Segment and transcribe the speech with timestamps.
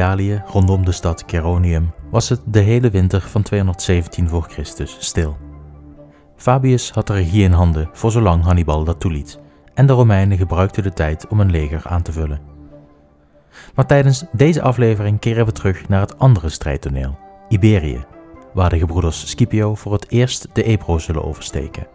[0.00, 5.36] Rondom de stad Geronium, was het de hele winter van 217 voor Christus stil.
[6.36, 9.40] Fabius had de regie in handen voor zolang Hannibal dat toeliet,
[9.74, 12.40] en de Romeinen gebruikten de tijd om een leger aan te vullen.
[13.74, 18.04] Maar tijdens deze aflevering keren we terug naar het andere strijdtoneel, Iberië,
[18.54, 21.86] waar de gebroeders Scipio voor het eerst de Ebro zullen oversteken.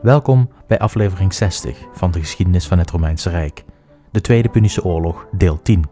[0.00, 3.64] Welkom bij aflevering 60 van de geschiedenis van het Romeinse Rijk,
[4.10, 5.84] de Tweede Punische Oorlog, deel 10,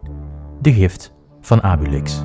[0.61, 2.23] de gift van Abulix.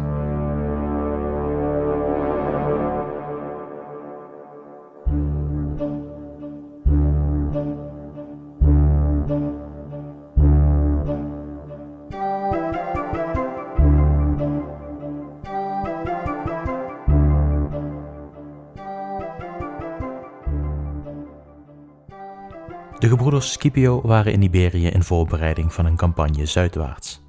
[22.98, 27.25] De gebroeders Scipio waren in Iberië in voorbereiding van een campagne zuidwaarts.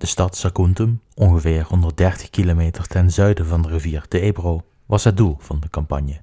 [0.00, 5.16] De stad Saguntum, ongeveer 130 kilometer ten zuiden van de rivier de Ebro, was het
[5.16, 6.20] doel van de campagne.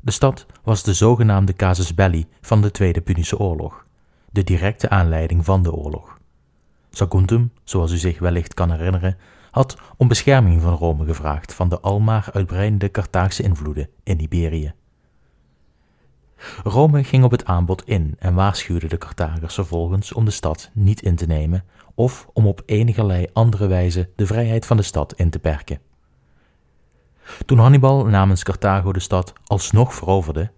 [0.00, 3.86] De stad was de zogenaamde casus belli van de Tweede Punische Oorlog,
[4.30, 6.18] de directe aanleiding van de oorlog.
[6.90, 9.18] Saguntum, zoals u zich wellicht kan herinneren,
[9.50, 14.74] had om bescherming van Rome gevraagd van de almaar uitbreidende Carthaagse invloeden in Iberië.
[16.64, 21.02] Rome ging op het aanbod in en waarschuwde de Carthagers vervolgens om de stad niet
[21.02, 25.30] in te nemen of om op enigerlei andere wijze de vrijheid van de stad in
[25.30, 25.80] te perken.
[27.46, 30.50] Toen Hannibal namens Carthago de stad alsnog veroverde,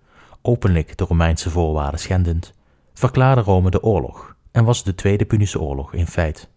[0.42, 2.52] openlijk de Romeinse voorwaarden schendend,
[2.94, 6.48] verklaarde Rome de oorlog en was de Tweede Punische Oorlog in feit.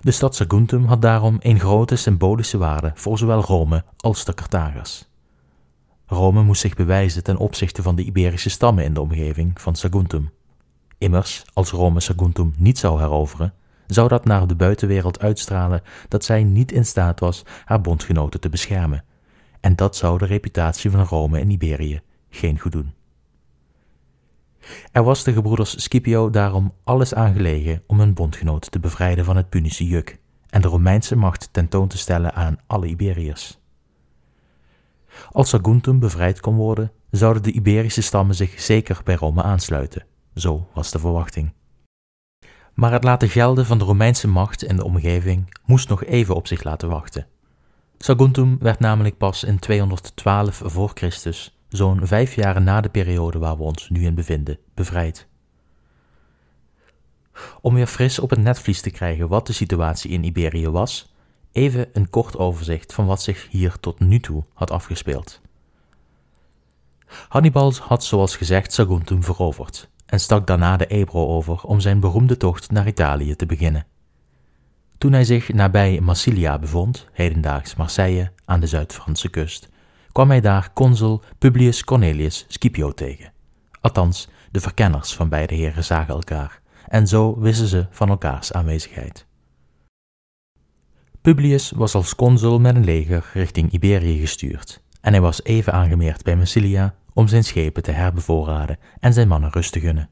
[0.00, 5.08] De stad Saguntum had daarom een grote symbolische waarde voor zowel Rome als de Carthagers.
[6.06, 10.30] Rome moest zich bewijzen ten opzichte van de Iberische stammen in de omgeving van Saguntum.
[10.98, 13.54] Immers, als Rome Saguntum niet zou heroveren,
[13.86, 18.48] zou dat naar de buitenwereld uitstralen dat zij niet in staat was haar bondgenoten te
[18.48, 19.04] beschermen,
[19.60, 22.00] en dat zou de reputatie van Rome in Iberië
[22.30, 22.92] geen goed doen.
[24.92, 29.48] Er was de gebroeders Scipio daarom alles aangelegen om hun bondgenoot te bevrijden van het
[29.48, 33.58] Punische juk en de Romeinse macht tentoon te stellen aan alle Iberiërs.
[35.32, 40.04] Als Saguntum bevrijd kon worden, zouden de Iberische stammen zich zeker bij Rome aansluiten.
[40.34, 41.52] Zo was de verwachting.
[42.74, 46.46] Maar het laten gelden van de Romeinse macht in de omgeving moest nog even op
[46.46, 47.26] zich laten wachten.
[47.98, 53.56] Saguntum werd namelijk pas in 212 voor Christus, zo'n vijf jaar na de periode waar
[53.56, 55.26] we ons nu in bevinden, bevrijd.
[57.60, 61.13] Om weer fris op het netvlies te krijgen wat de situatie in Iberië was,
[61.54, 65.40] Even een kort overzicht van wat zich hier tot nu toe had afgespeeld.
[67.28, 72.36] Hannibal had zoals gezegd Saguntum veroverd en stak daarna de Ebro over om zijn beroemde
[72.36, 73.86] tocht naar Italië te beginnen.
[74.98, 79.68] Toen hij zich nabij Massilia bevond, hedendaags Marseille, aan de Zuid-Franse kust,
[80.12, 83.32] kwam hij daar consul Publius Cornelius Scipio tegen.
[83.80, 89.26] Althans, de verkenners van beide heren zagen elkaar, en zo wisten ze van elkaars aanwezigheid.
[91.24, 96.22] Publius was als consul met een leger richting Iberië gestuurd en hij was even aangemeerd
[96.22, 100.10] bij Massilia om zijn schepen te herbevoorraden en zijn mannen rust te gunnen.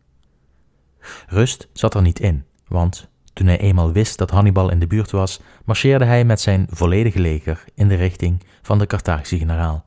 [1.26, 5.10] Rust zat er niet in, want toen hij eenmaal wist dat Hannibal in de buurt
[5.10, 9.84] was, marcheerde hij met zijn volledige leger in de richting van de Carthagische generaal,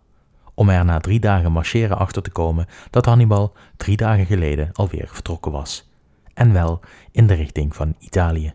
[0.54, 5.08] om er na drie dagen marcheren achter te komen dat Hannibal drie dagen geleden alweer
[5.08, 5.90] vertrokken was,
[6.34, 6.80] en wel
[7.12, 8.54] in de richting van Italië.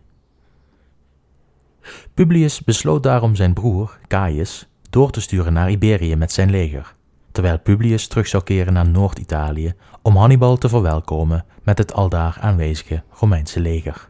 [2.15, 6.95] Publius besloot daarom zijn broer, Caius, door te sturen naar Iberië met zijn leger,
[7.33, 13.03] terwijl Publius terug zou keren naar Noord-Italië om Hannibal te verwelkomen met het aldaar aanwezige
[13.11, 14.09] Romeinse leger.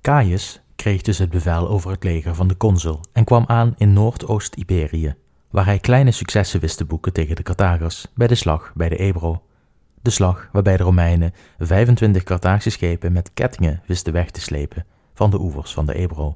[0.00, 3.92] Caius kreeg dus het bevel over het leger van de consul en kwam aan in
[3.92, 5.14] Noordoost-Iberië,
[5.50, 8.96] waar hij kleine successen wist te boeken tegen de Carthagers bij de slag bij de
[8.96, 9.42] Ebro.
[10.02, 14.86] De slag waarbij de Romeinen 25 Carthaagse schepen met kettingen wisten weg te slepen
[15.20, 16.34] van de oevers van de Ebro.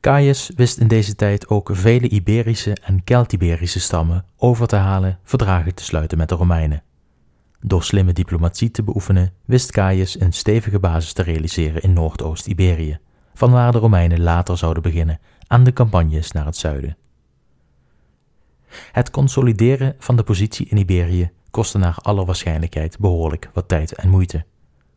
[0.00, 5.74] Caius wist in deze tijd ook vele Iberische en Keltiberische stammen over te halen verdragen
[5.74, 6.82] te sluiten met de Romeinen.
[7.60, 12.98] Door slimme diplomatie te beoefenen, wist Caius een stevige basis te realiseren in Noordoost-Iberië,
[13.34, 16.96] vanwaar de Romeinen later zouden beginnen aan de campagnes naar het zuiden.
[18.92, 24.08] Het consolideren van de positie in Iberië kostte naar alle waarschijnlijkheid behoorlijk wat tijd en
[24.08, 24.44] moeite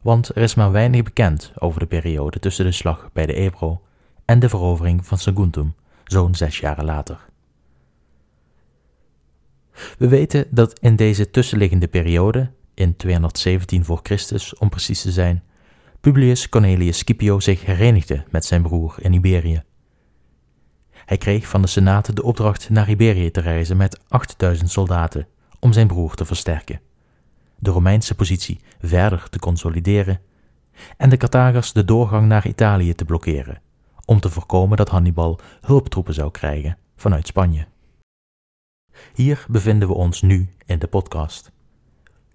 [0.02, 3.82] want er is maar weinig bekend over de periode tussen de slag bij de Ebro
[4.26, 7.28] en de verovering van Saguntum, zo'n zes jaren later.
[9.98, 15.44] We weten dat in deze tussenliggende periode, in 217 voor Christus om precies te zijn,
[16.02, 19.64] Publius Cornelius Scipio zich herenigde met zijn broer in Iberië.
[21.06, 25.28] Hij kreeg van de Senaat de opdracht naar Iberië te reizen met 8000 soldaten
[25.60, 26.82] om zijn broer te versterken,
[27.60, 30.22] de Romeinse positie verder te consolideren
[30.98, 33.62] en de Carthagers de doorgang naar Italië te blokkeren,
[34.06, 37.68] om te voorkomen dat Hannibal hulptroepen zou krijgen vanuit Spanje.
[39.14, 41.52] Hier bevinden we ons nu in de podcast.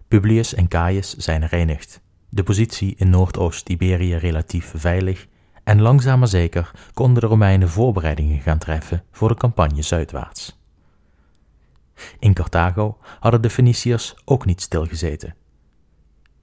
[0.09, 5.27] Publius en Caius zijn herenigd, de positie in Noordoost-Iberië relatief veilig
[5.65, 10.64] en langzaam maar zeker konden de Romeinen voorbereidingen gaan treffen voor de campagne zuidwaarts.
[12.19, 15.35] In Carthago hadden de Feniciërs ook niet stilgezeten.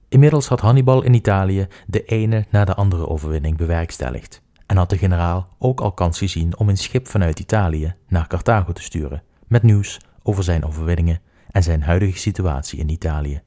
[0.08, 4.98] Inmiddels had Hannibal in Italië de ene na de andere overwinning bewerkstelligd en had de
[4.98, 9.62] generaal ook al kans gezien om een schip vanuit Italië naar Carthago te sturen met
[9.62, 11.20] nieuws over zijn overwinningen
[11.50, 13.42] en zijn huidige situatie in Italië.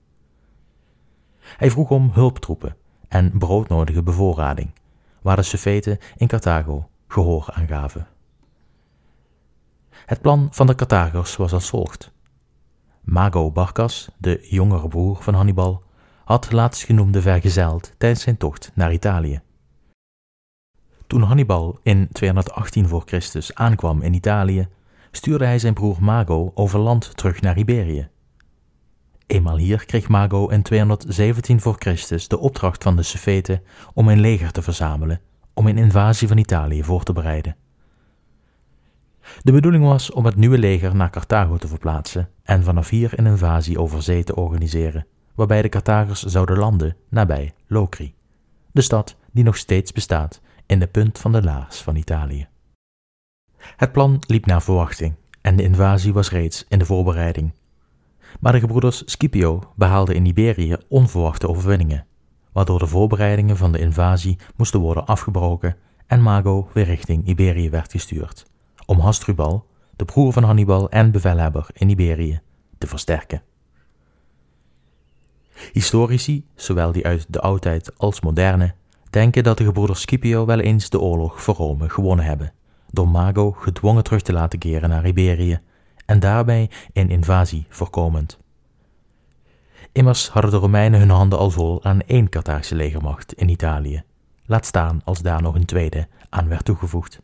[1.39, 2.75] Hij vroeg om hulptroepen
[3.07, 4.73] en broodnodige bevoorrading,
[5.21, 8.07] waar de Sufeten in Carthago gehoor aan gaven.
[10.05, 12.11] Het plan van de Carthagers was als volgt.
[13.01, 15.83] Mago Barcas, de jongere broer van Hannibal,
[16.23, 19.41] had laatstgenoemde vergezeld tijdens zijn tocht naar Italië.
[21.07, 24.67] Toen Hannibal in 218 voor Christus aankwam in Italië,
[25.11, 28.09] stuurde hij zijn broer Mago over land terug naar Iberië.
[29.27, 33.61] Eenmaal hier kreeg Mago in 217 voor Christus de opdracht van de Sufeten
[33.93, 35.21] om een leger te verzamelen
[35.53, 37.55] om een invasie van Italië voor te bereiden.
[39.41, 43.25] De bedoeling was om het nieuwe leger naar Carthago te verplaatsen en vanaf hier een
[43.25, 48.13] invasie over zee te organiseren, waarbij de Carthagers zouden landen nabij Locri,
[48.71, 52.47] de stad die nog steeds bestaat in de punt van de laars van Italië.
[53.57, 57.53] Het plan liep naar verwachting en de invasie was reeds in de voorbereiding.
[58.39, 62.05] Maar de gebroeders Scipio behaalden in Iberië onverwachte overwinningen,
[62.51, 65.75] waardoor de voorbereidingen van de invasie moesten worden afgebroken
[66.07, 68.45] en Mago weer richting Iberië werd gestuurd,
[68.85, 69.65] om Hasdrubal,
[69.95, 72.41] de broer van Hannibal en bevelhebber in Iberië,
[72.77, 73.41] te versterken.
[75.71, 78.73] Historici, zowel die uit de oudheid als moderne,
[79.09, 82.53] denken dat de gebroeders Scipio wel eens de oorlog voor Rome gewonnen hebben
[82.95, 85.59] door Mago gedwongen terug te laten keren naar Iberië
[86.05, 88.39] en daarbij een invasie voorkomend.
[89.91, 94.03] Immers hadden de Romeinen hun handen al vol aan één Carthaagse legermacht in Italië,
[94.45, 97.21] laat staan als daar nog een tweede aan werd toegevoegd.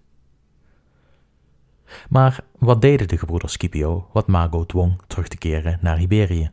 [2.10, 6.52] Maar wat deden de gebroeders Scipio wat Mago dwong terug te keren naar Iberië?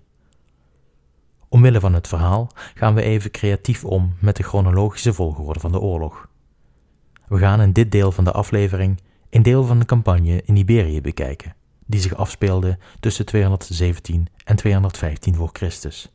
[1.48, 5.80] Omwille van het verhaal gaan we even creatief om met de chronologische volgorde van de
[5.80, 6.28] oorlog.
[7.28, 9.00] We gaan in dit deel van de aflevering
[9.30, 11.54] een deel van de campagne in Iberië bekijken,
[11.86, 16.12] die zich afspeelde tussen 217 en 215 voor Christus,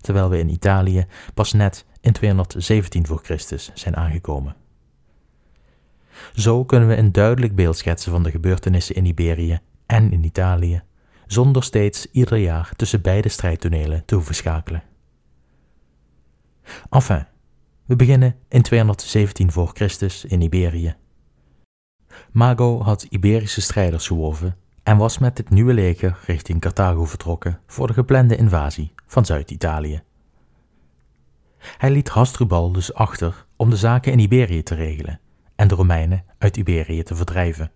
[0.00, 4.56] terwijl we in Italië pas net in 217 voor Christus zijn aangekomen.
[6.34, 10.82] Zo kunnen we een duidelijk beeld schetsen van de gebeurtenissen in Iberië en in Italië,
[11.26, 14.82] zonder steeds ieder jaar tussen beide strijdtonelen te hoeven schakelen.
[16.90, 17.26] Enfin,
[17.84, 20.94] we beginnen in 217 voor Christus in Iberië.
[22.32, 27.86] Mago had Iberische strijders geworven en was met dit nieuwe leger richting Carthago vertrokken voor
[27.86, 30.02] de geplande invasie van Zuid-Italië.
[31.58, 35.20] Hij liet Hasdrubal dus achter om de zaken in Iberië te regelen
[35.56, 37.70] en de Romeinen uit Iberië te verdrijven.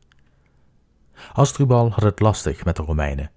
[1.32, 3.30] Hasdrubal had het lastig met de Romeinen.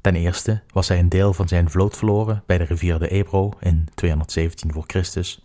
[0.00, 3.52] Ten eerste was hij een deel van zijn vloot verloren bij de rivier de Ebro
[3.60, 5.44] in 217 voor Christus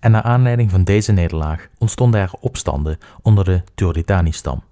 [0.00, 4.62] en naar aanleiding van deze nederlaag ontstonden er opstanden onder de Turdetani-stam,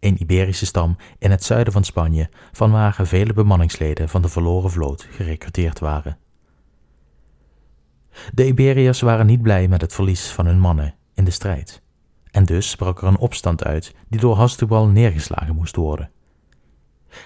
[0.00, 5.06] een Iberische stam in het zuiden van Spanje, vanwaar vele bemanningsleden van de verloren vloot
[5.10, 6.18] gerecruiteerd waren.
[8.32, 11.81] De Iberiërs waren niet blij met het verlies van hun mannen in de strijd,
[12.32, 16.10] en dus brak er een opstand uit die door Hasdrubal neergeslagen moest worden.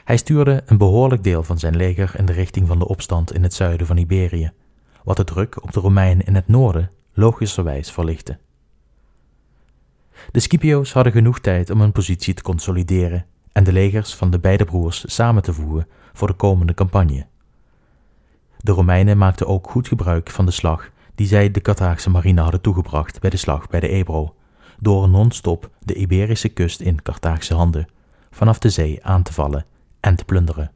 [0.04, 3.42] Hij stuurde een behoorlijk deel van zijn leger in de richting van de opstand in
[3.42, 4.52] het zuiden van Iberië,
[5.04, 8.38] wat de druk op de Romeinen in het noorden logischerwijs verlichten.
[10.30, 14.38] De Scipio's hadden genoeg tijd om hun positie te consolideren en de legers van de
[14.38, 17.26] beide broers samen te voegen voor de komende campagne.
[18.58, 22.60] De Romeinen maakten ook goed gebruik van de slag die zij de Carthaagse marine hadden
[22.60, 24.34] toegebracht bij de slag bij de Ebro,
[24.78, 27.88] door non-stop de Iberische kust in Carthaagse handen,
[28.30, 29.64] vanaf de zee aan te vallen
[30.00, 30.70] en te plunderen.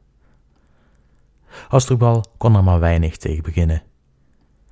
[1.67, 3.83] Hasdrubal kon er maar weinig tegen beginnen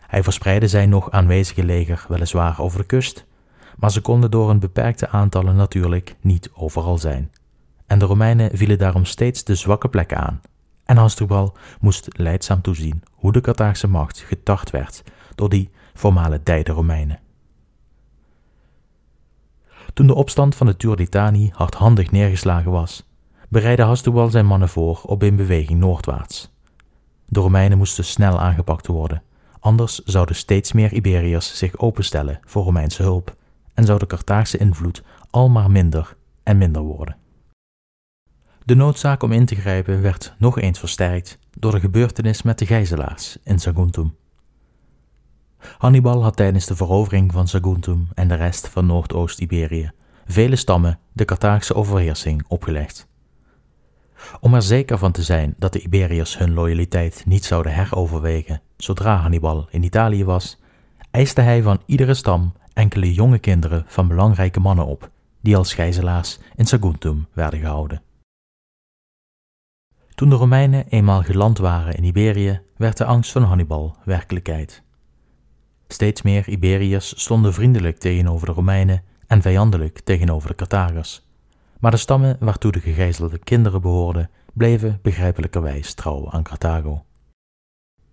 [0.09, 3.25] hij verspreidde zijn nog aanwezige leger weliswaar over de kust,
[3.77, 7.31] maar ze konden door een beperkte aantallen natuurlijk niet overal zijn.
[7.87, 10.41] En de Romeinen vielen daarom steeds de zwakke plekken aan.
[10.85, 15.03] En Hasdrubal moest leidzaam toezien hoe de Carthaagse macht getart werd
[15.35, 17.19] door die formale dijde Romeinen.
[19.93, 23.05] Toen de opstand van de Turdetani hardhandig neergeslagen was,
[23.49, 26.51] bereidde Hasdrubal zijn mannen voor op een beweging noordwaarts.
[27.25, 29.23] De Romeinen moesten snel aangepakt worden,
[29.59, 33.35] anders zouden steeds meer Iberiërs zich openstellen voor Romeinse hulp
[33.73, 37.17] en zou de Carthaagse invloed al maar minder en minder worden.
[38.65, 42.65] De noodzaak om in te grijpen werd nog eens versterkt door de gebeurtenis met de
[42.65, 44.15] gijzelaars in Saguntum.
[45.77, 49.91] Hannibal had tijdens de verovering van Saguntum en de rest van Noordoost-Iberië
[50.25, 53.07] vele stammen de Carthaagse overheersing opgelegd.
[54.39, 59.15] Om er zeker van te zijn dat de Iberiërs hun loyaliteit niet zouden heroverwegen zodra
[59.15, 60.57] Hannibal in Italië was,
[61.11, 65.09] eiste hij van iedere stam enkele jonge kinderen van belangrijke mannen op,
[65.41, 68.01] die als gijzelaars in Saguntum werden gehouden.
[70.15, 74.83] Toen de Romeinen eenmaal geland waren in Iberië, werd de angst van Hannibal werkelijkheid.
[75.91, 81.27] Steeds meer Iberiërs stonden vriendelijk tegenover de Romeinen en vijandelijk tegenover de Carthagers.
[81.79, 87.03] Maar de stammen waartoe de gegijzelde kinderen behoorden, bleven begrijpelijkerwijs trouw aan Carthago.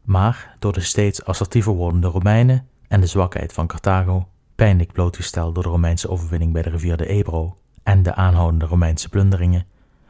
[0.02, 5.64] Maar door de steeds assertiever wordende Romeinen en de zwakheid van Carthago, pijnlijk blootgesteld door
[5.64, 9.66] de Romeinse overwinning bij de rivier de Ebro en de aanhoudende Romeinse plunderingen,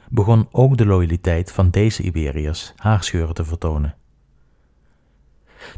[0.09, 3.95] begon ook de loyaliteit van deze Iberiërs haarscheuren te vertonen.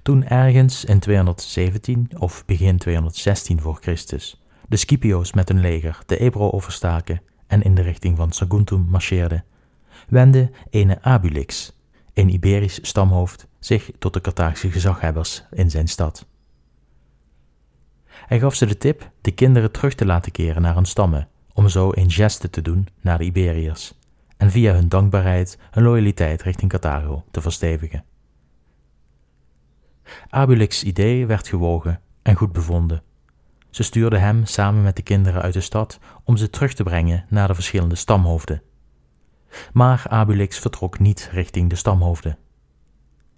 [0.03, 6.19] Toen ergens in 217 of begin 216 voor Christus de Scipio's met hun leger de
[6.19, 9.45] Ebro overstaken en in de richting van Saguntum marcheerden,
[10.09, 11.73] wendde ene Abulix,
[12.15, 16.27] een Iberisch stamhoofd, zich tot de Carthaagse gezaghebbers in zijn stad.
[18.07, 21.69] Hij gaf ze de tip de kinderen terug te laten keren naar hun stammen, om
[21.69, 23.95] zo een geste te doen naar de Iberiërs
[24.37, 28.05] en via hun dankbaarheid hun loyaliteit richting Carthago te verstevigen.
[30.29, 33.03] Abulix' idee werd gewogen en goed bevonden.
[33.71, 37.25] Ze stuurde hem samen met de kinderen uit de stad om ze terug te brengen
[37.29, 38.63] naar de verschillende stamhoofden.
[39.73, 42.39] Maar Abulix vertrok niet richting de stamhoofden.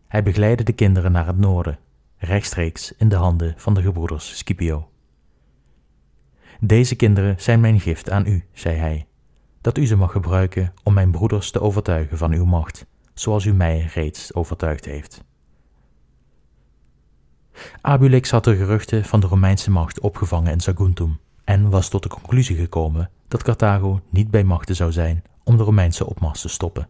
[0.08, 1.78] Hij begeleidde de kinderen naar het noorden,
[2.16, 4.90] rechtstreeks in de handen van de gebroeders Scipio.
[6.60, 9.06] Deze kinderen zijn mijn gift aan u, zei hij,
[9.60, 13.52] dat u ze mag gebruiken om mijn broeders te overtuigen van uw macht, zoals u
[13.52, 15.24] mij reeds overtuigd heeft.
[17.80, 22.08] Abulix had de geruchten van de Romeinse macht opgevangen in Saguntum en was tot de
[22.08, 26.88] conclusie gekomen dat Carthago niet bij machten zou zijn om de Romeinse opmars te stoppen.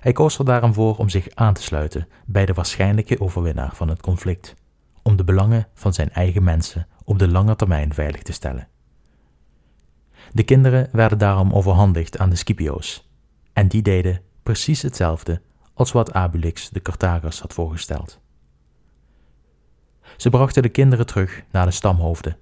[0.00, 3.88] Hij koos er daarom voor om zich aan te sluiten bij de waarschijnlijke overwinnaar van
[3.88, 4.54] het conflict,
[5.02, 8.68] om de belangen van zijn eigen mensen op de lange termijn veilig te stellen.
[10.32, 13.08] De kinderen werden daarom overhandigd aan de Scipio's,
[13.52, 15.40] en die deden precies hetzelfde
[15.74, 18.20] als wat Abulix de Carthagers had voorgesteld.
[20.20, 22.36] Ze brachten de kinderen terug naar de stamhoofden,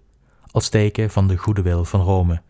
[0.51, 2.43] als teken van de goede wil van Rome,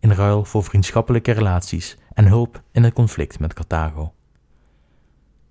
[0.00, 4.12] in ruil voor vriendschappelijke relaties en hulp in het conflict met Carthago.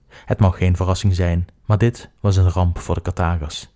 [0.07, 3.69] Het mag geen verrassing zijn, maar dit was een ramp voor de Carthagers.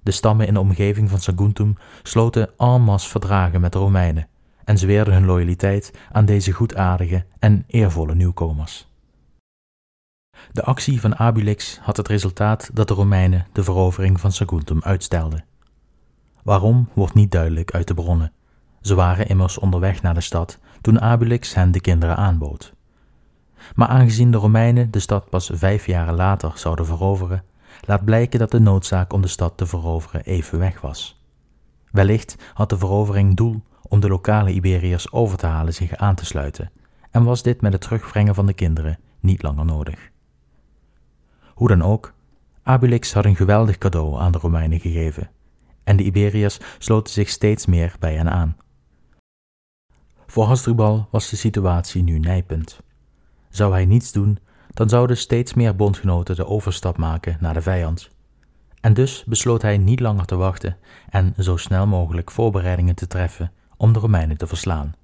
[0.00, 4.28] De stammen in de omgeving van Saguntum sloten en masse verdragen met de Romeinen
[4.64, 8.91] en zweerden hun loyaliteit aan deze goedaardige en eervolle nieuwkomers.
[10.52, 15.44] De actie van Abulix had het resultaat dat de Romeinen de verovering van Saguntum uitstelden.
[16.42, 18.32] Waarom wordt niet duidelijk uit de bronnen.
[18.80, 22.74] Ze waren immers onderweg naar de stad toen Abulix hen de kinderen aanbood.
[23.74, 27.44] Maar aangezien de Romeinen de stad pas vijf jaren later zouden veroveren,
[27.86, 31.22] laat blijken dat de noodzaak om de stad te veroveren even weg was.
[31.90, 36.24] Wellicht had de verovering doel om de lokale Iberiërs over te halen zich aan te
[36.24, 36.70] sluiten,
[37.10, 40.11] en was dit met het terugbrengen van de kinderen niet langer nodig.
[41.54, 42.12] Hoe dan ook,
[42.62, 45.30] Abulix had een geweldig cadeau aan de Romeinen gegeven,
[45.84, 48.56] en de Iberiërs sloten zich steeds meer bij hen aan.
[50.26, 52.80] Voor Hasdrubal was de situatie nu nijpend.
[53.48, 58.10] Zou hij niets doen, dan zouden steeds meer bondgenoten de overstap maken naar de vijand.
[58.80, 60.76] En dus besloot hij niet langer te wachten
[61.10, 64.94] en zo snel mogelijk voorbereidingen te treffen om de Romeinen te verslaan.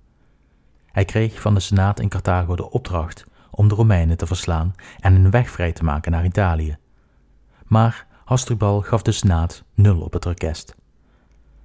[0.86, 3.26] Hij kreeg van de Senaat in Carthago de opdracht
[3.58, 6.76] om de Romeinen te verslaan en een weg vrij te maken naar Italië.
[7.64, 10.76] Maar Hasdrubal gaf de Senaat nul op het request.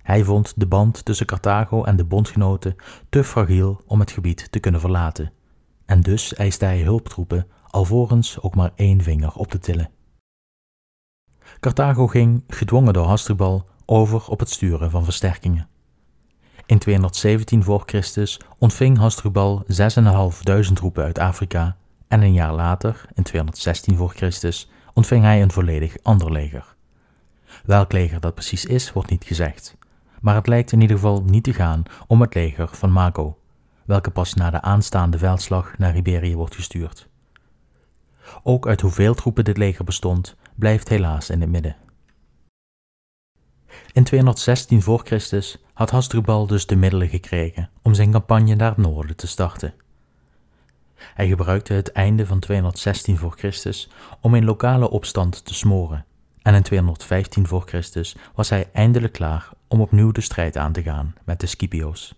[0.01, 2.75] Hij vond de band tussen Carthago en de bondgenoten
[3.09, 5.31] te fragiel om het gebied te kunnen verlaten,
[5.85, 9.89] en dus eiste hij hulptroepen alvorens ook maar één vinger op te tillen.
[11.59, 15.67] Carthago ging, gedwongen door Hasdrubal, over op het sturen van versterkingen.
[16.65, 21.77] In 217 voor Christus ontving Hasdrubal 6.500 troepen uit Afrika
[22.13, 26.75] en een jaar later, in 216 voor Christus, ontving hij een volledig ander leger.
[27.65, 29.77] Welk leger dat precies is, wordt niet gezegd,
[30.21, 33.37] maar het lijkt in ieder geval niet te gaan om het leger van Mago,
[33.85, 37.07] welke pas na de aanstaande veldslag naar Iberië wordt gestuurd.
[38.43, 41.75] Ook uit hoeveel troepen dit leger bestond, blijft helaas in het midden.
[43.91, 48.77] In 216 voor Christus had Hasdrubal dus de middelen gekregen om zijn campagne naar het
[48.77, 49.73] noorden te starten.
[51.13, 53.89] Hij gebruikte het einde van 216 voor Christus
[54.21, 56.05] om een lokale opstand te smoren,
[56.41, 60.83] en in 215 voor Christus was hij eindelijk klaar om opnieuw de strijd aan te
[60.83, 62.15] gaan met de Scipio's.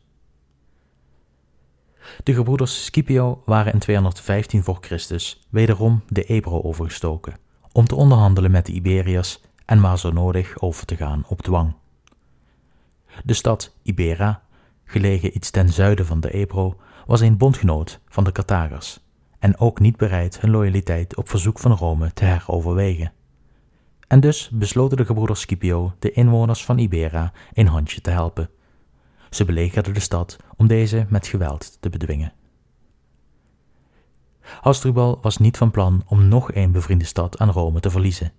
[2.24, 7.38] De gebroeders Scipio waren in 215 voor Christus wederom de Ebro overgestoken
[7.72, 11.76] om te onderhandelen met de Iberiërs en maar zo nodig over te gaan op dwang.
[13.24, 14.42] De stad Ibera,
[14.86, 19.04] gelegen iets ten zuiden van de Ebro, was een bondgenoot van de Carthagers
[19.40, 23.14] en ook niet bereid hun loyaliteit op verzoek van Rome te heroverwegen.
[24.08, 28.50] En dus besloten de gebroeders Scipio de inwoners van Ibera een handje te helpen.
[29.30, 32.34] Ze belegerden de stad om deze met geweld te bedwingen.
[34.62, 38.32] Hasdrubal was niet van plan om nog een bevriende stad aan Rome te verliezen,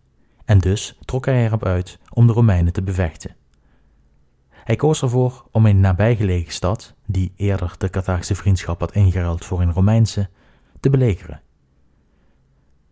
[0.44, 3.37] en dus trok hij erop uit om de Romeinen te bevechten.
[4.66, 9.61] Hij koos ervoor om een nabijgelegen stad, die eerder de Carthaagse vriendschap had ingeruild voor
[9.61, 10.28] een Romeinse,
[10.80, 11.40] te belegeren.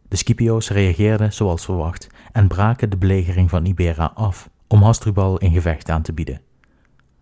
[0.09, 5.53] De Scipio's reageerden zoals verwacht en braken de belegering van Ibera af om Hasdrubal een
[5.53, 6.41] gevecht aan te bieden.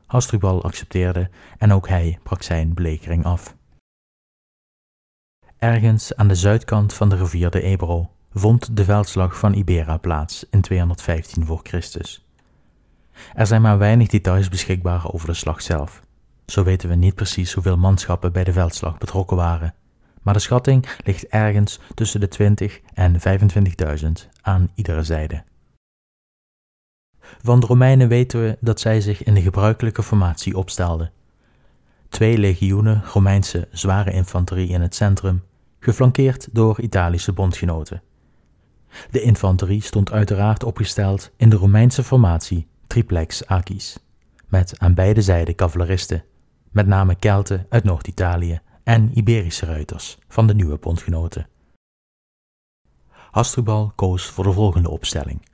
[0.06, 3.56] Hasdrubal accepteerde en ook hij brak zijn belegering af.
[5.58, 10.46] Ergens aan de zuidkant van de rivier de Ebro vond de veldslag van Ibera plaats
[10.50, 12.26] in 215 voor Christus.
[13.34, 16.02] Er zijn maar weinig details beschikbaar over de slag zelf.
[16.46, 19.74] Zo weten we niet precies hoeveel manschappen bij de veldslag betrokken waren,
[20.22, 23.20] maar de schatting ligt ergens tussen de 20 en
[24.00, 24.08] 25.000
[24.40, 25.44] aan iedere zijde.
[27.20, 31.12] Van de Romeinen weten we dat zij zich in de gebruikelijke formatie opstelden.
[32.08, 35.42] Twee legioenen Romeinse zware infanterie in het centrum,
[35.78, 38.02] geflankeerd door Italische bondgenoten.
[39.10, 43.98] De infanterie stond uiteraard opgesteld in de Romeinse formatie triplex Acis,
[44.46, 46.24] met aan beide zijden cavaleristen,
[46.70, 51.48] met name Kelten uit Noord-Italië en Iberische ruiters van de nieuwe bondgenoten.
[53.30, 55.48] Hasdrubal koos voor de volgende opstelling.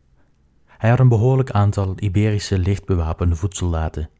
[0.66, 4.10] Hij had een behoorlijk aantal Iberische lichtbewapende voetsoldaten.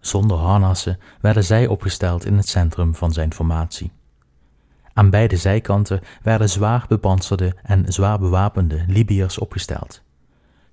[0.00, 3.92] Zonder harnassen werden zij opgesteld in het centrum van zijn formatie.
[4.92, 10.02] Aan beide zijkanten werden zwaar bepanserde en zwaar bewapende Libiërs opgesteld,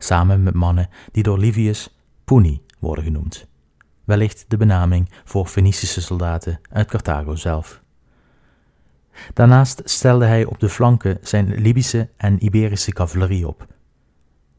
[0.04, 3.48] samen met mannen die door Livius Puni worden genoemd,
[4.04, 7.82] wellicht de benaming voor Fenicische soldaten uit Carthago zelf.
[9.34, 13.68] Daarnaast stelde hij op de flanken zijn Libische en Iberische cavalerie op.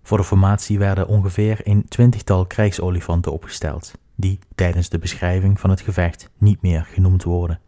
[0.02, 5.80] Voor de formatie werden ongeveer een twintigtal krijgsolifanten opgesteld, die tijdens de beschrijving van het
[5.80, 7.58] gevecht niet meer genoemd worden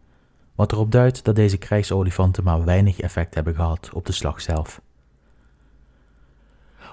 [0.57, 4.81] wat erop duidt dat deze krijgsolifanten maar weinig effect hebben gehad op de slag zelf.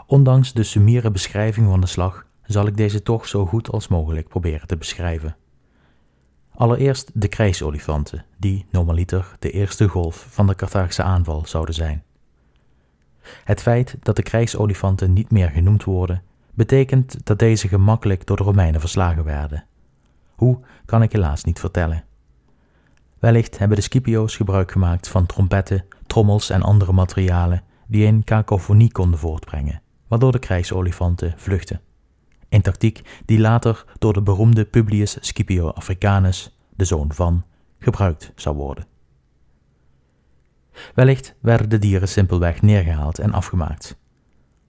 [0.06, 4.28] Ondanks de summiere beschrijving van de slag zal ik deze toch zo goed als mogelijk
[4.28, 5.36] proberen te beschrijven.
[6.56, 12.04] Allereerst de krijgsolifanten, die normaliter de eerste golf van de Carthaagse aanval zouden zijn.
[13.44, 18.44] Het feit dat de krijgsolifanten niet meer genoemd worden, betekent dat deze gemakkelijk door de
[18.44, 19.66] Romeinen verslagen werden.
[20.36, 22.04] Hoe kan ik helaas niet vertellen.
[23.20, 28.92] Wellicht hebben de Scipio's gebruik gemaakt van trompetten, trommels en andere materialen die een kakofonie
[28.92, 29.82] konden voortbrengen,
[30.14, 31.82] waardoor de krijgsolifanten vluchtten.
[32.50, 37.44] Een tactiek die later door de beroemde Publius Scipio Africanus, de zoon van,
[37.80, 38.86] gebruikt zou worden.
[40.96, 43.98] Wellicht werden de dieren simpelweg neergehaald en afgemaakt.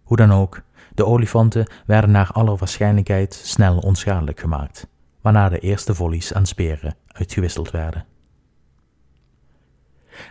[0.02, 0.62] Hoe dan ook,
[0.94, 4.88] de olifanten werden naar alle waarschijnlijkheid snel onschadelijk gemaakt,
[5.20, 8.06] waarna de eerste volleys aan speren uitgewisseld werden.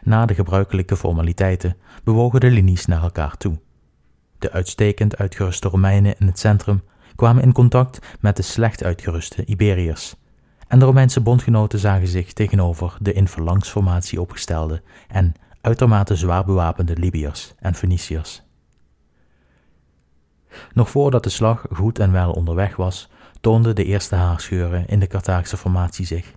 [0.03, 3.59] Na de gebruikelijke formaliteiten bewogen de linies naar elkaar toe.
[4.43, 6.83] De uitstekend uitgeruste Romeinen in het centrum
[7.15, 10.15] kwamen in contact met de slecht uitgeruste Iberiërs,
[10.67, 16.97] en de Romeinse bondgenoten zagen zich tegenover de in verlangsformatie opgestelde en uitermate zwaar bewapende
[16.97, 18.43] Libiërs en Feniciërs.
[20.73, 23.09] Nog voordat de slag goed en wel onderweg was,
[23.41, 26.33] toonden de eerste haarscheuren in de Carthaagse formatie zich.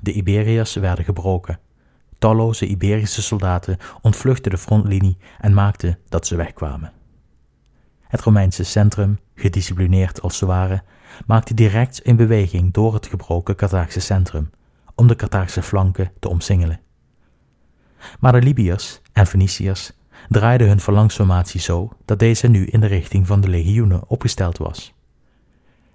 [0.00, 1.58] De Iberiërs werden gebroken
[2.24, 6.92] Talloze Iberische soldaten ontvluchtten de frontlinie en maakten dat ze wegkwamen.
[8.00, 10.82] Het Romeinse centrum, gedisciplineerd als ze waren,
[11.26, 14.50] maakte direct een beweging door het gebroken Carthaagse centrum
[14.94, 16.80] om de Carthaagse flanken te omsingelen.
[18.20, 19.92] Maar de Libiërs en Feniciërs
[20.28, 24.94] draaiden hun verlangsformatie zo dat deze nu in de richting van de legioenen opgesteld was.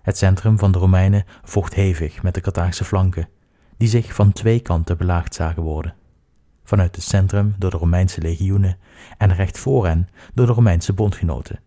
[0.01, 3.29] Het centrum van de Romeinen vocht hevig met de Carthaagse flanken,
[3.77, 5.97] die zich van twee kanten belaagd zagen worden.
[6.69, 8.77] Vanuit het centrum door de Romeinse legioenen
[9.17, 11.59] en recht voor hen door de Romeinse bondgenoten.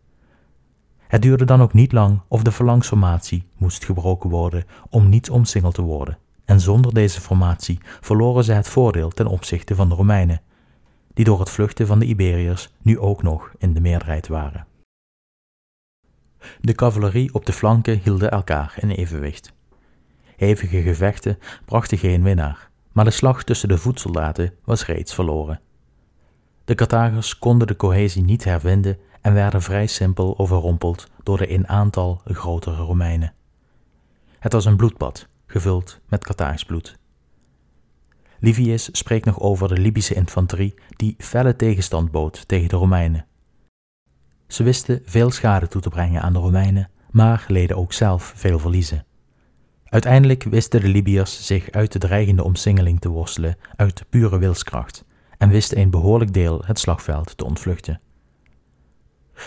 [0.99, 5.75] Het duurde dan ook niet lang of de phalanxformatie moest gebroken worden om niet omsingeld
[5.75, 10.41] te worden, en zonder deze formatie verloren zij het voordeel ten opzichte van de Romeinen,
[11.15, 14.67] die door het vluchten van de Iberiërs nu ook nog in de meerderheid waren.
[16.61, 19.53] De cavalerie op de flanken hielden elkaar in evenwicht.
[20.37, 25.61] Hevige gevechten brachten geen winnaar, maar de slag tussen de voetsoldaten was reeds verloren.
[26.65, 31.69] De Carthagers konden de cohesie niet hervinden en werden vrij simpel overrompeld door de in
[31.69, 33.35] aantal grotere Romeinen.
[34.39, 36.99] Het was een bloedbad, gevuld met Carthaags bloed.
[38.39, 43.27] Livius spreekt nog over de Libische infanterie die felle tegenstand bood tegen de Romeinen.
[44.47, 48.59] Ze wisten veel schade toe te brengen aan de Romeinen, maar leden ook zelf veel
[48.59, 49.05] verliezen.
[49.93, 55.05] Uiteindelijk wisten de Libiërs zich uit de dreigende omsingeling te worstelen uit pure wilskracht
[55.39, 58.01] en wisten een behoorlijk deel het slagveld te ontvluchten.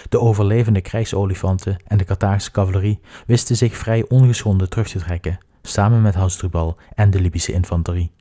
[0.10, 6.02] De overlevende krijgsolifanten en de Carthaagse cavalerie wisten zich vrij ongeschonden terug te trekken, samen
[6.02, 8.12] met Hasdrubal en de Libische infanterie.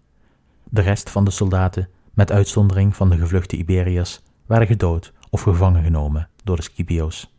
[0.64, 5.82] De rest van de soldaten, met uitzondering van de gevluchte Iberiërs, werden gedood of gevangen
[5.82, 7.32] genomen door de Scipio's.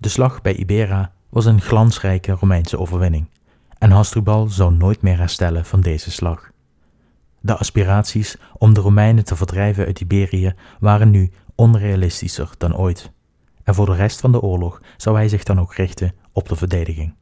[0.00, 3.28] De slag bij Ibera was een glansrijke Romeinse overwinning
[3.78, 6.50] en Hasdrubal zou nooit meer herstellen van deze slag.
[7.40, 13.12] De aspiraties om de Romeinen te verdrijven uit Iberië waren nu onrealistischer dan ooit,
[13.62, 16.56] en voor de rest van de oorlog zou hij zich dan ook richten op de
[16.56, 17.14] verdediging.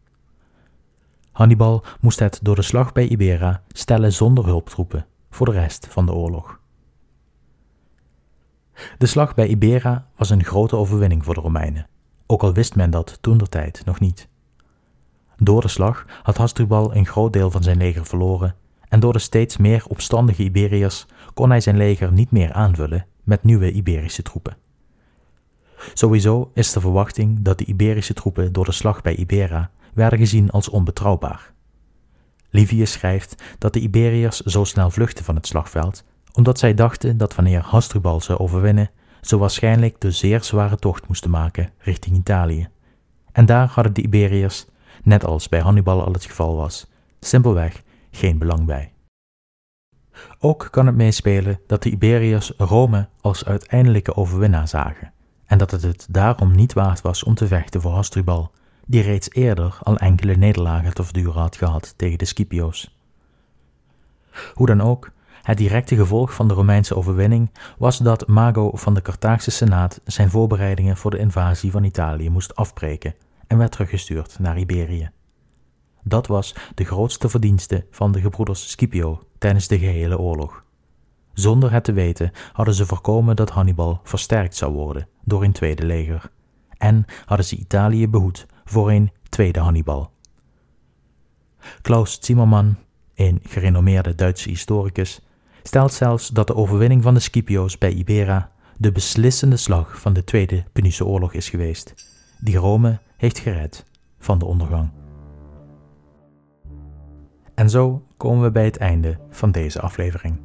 [1.33, 6.07] Hannibal moest het door de slag bij Ibera stellen zonder hulptroepen voor de rest van
[6.07, 6.61] de oorlog.
[8.99, 11.89] De slag bij Ibera was een grote overwinning voor de Romeinen,
[12.27, 14.29] ook al wist men dat toen der tijd nog niet.
[15.37, 18.55] Door de slag had Hasdrubal een groot deel van zijn leger verloren
[18.89, 23.45] en door de steeds meer opstandige Iberiërs kon hij zijn leger niet meer aanvullen met
[23.45, 24.57] nieuwe Iberische troepen.
[25.95, 30.51] Sowieso is de verwachting dat de Iberische troepen door de slag bij Ibera werden gezien
[30.51, 31.53] als onbetrouwbaar.
[32.51, 37.35] Livius schrijft dat de Iberiërs zo snel vluchtten van het slagveld, omdat zij dachten dat
[37.35, 38.91] wanneer Hasdrubal zou overwinnen,
[39.29, 42.69] ze waarschijnlijk de zeer zware tocht moesten maken richting Italië.
[43.33, 44.67] En daar hadden de Iberiërs,
[45.03, 46.87] net als bij Hannibal al het geval was,
[47.21, 48.93] simpelweg geen belang bij.
[50.39, 55.13] Ook kan het meespelen dat de Iberiërs Rome als uiteindelijke overwinnaar zagen
[55.47, 58.51] en dat het het daarom niet waard was om te vechten voor Hasdrubal,
[58.87, 62.99] die reeds eerder al enkele nederlagen te verduren had gehad tegen de Scipio's.
[64.55, 65.11] Hoe dan ook,
[65.47, 70.31] het directe gevolg van de Romeinse overwinning was dat Mago van de Carthaagse Senaat zijn
[70.31, 73.15] voorbereidingen voor de invasie van Italië moest afbreken
[73.47, 75.11] en werd teruggestuurd naar Iberië.
[76.03, 80.65] Dat was de grootste verdienste van de gebroeders Scipio tijdens de gehele oorlog.
[81.33, 85.87] Zonder het te weten hadden ze voorkomen dat Hannibal versterkt zou worden door een tweede
[85.87, 86.31] leger,
[86.77, 90.11] en hadden ze Italië behoed voor een tweede Hannibal.
[91.83, 92.79] Klaus Zimmermann,
[93.15, 95.21] een gerenommeerde Duitse historicus,
[95.67, 100.25] stelt zelfs dat de overwinning van de Scipio's bij Ibera de beslissende slag van de
[100.25, 101.95] Tweede Punische Oorlog is geweest,
[102.41, 103.85] die Rome heeft gered
[104.19, 104.91] van de ondergang.
[107.55, 110.41] En zo komen we bij het einde van deze aflevering.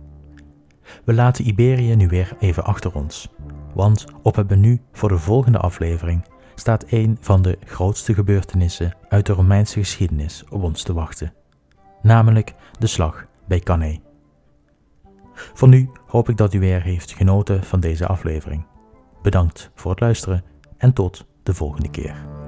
[1.04, 3.30] We laten Iberië nu weer even achter ons,
[3.74, 9.26] want op het menu voor de volgende aflevering staat een van de grootste gebeurtenissen uit
[9.26, 11.34] de Romeinse geschiedenis op ons te wachten,
[12.02, 14.11] namelijk de slag bij Cannae.
[15.54, 18.66] Voor nu hoop ik dat u weer heeft genoten van deze aflevering.
[19.22, 20.44] Bedankt voor het luisteren
[20.78, 22.41] en tot de volgende keer.